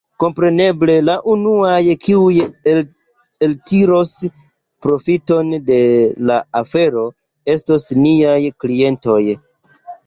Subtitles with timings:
[0.21, 2.39] Kompreneble la unuaj, kiuj
[2.73, 4.15] eltiros
[4.87, 5.79] profiton de
[6.33, 7.09] la afero,
[7.59, 9.23] estos niaj klientoj.